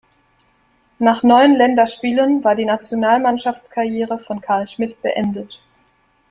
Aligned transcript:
Nach 0.97 1.21
neun 1.21 1.53
Länderspielen 1.55 2.43
war 2.43 2.55
die 2.55 2.65
Nationalmannschaftskarriere 2.65 4.17
von 4.17 4.41
Karl 4.41 4.67
Schmidt 4.67 4.99
beendet. 5.03 5.59